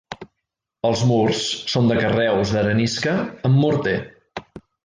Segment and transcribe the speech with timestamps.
[0.89, 1.43] Els murs
[1.73, 3.99] són de carreus d'arenisca amb morter.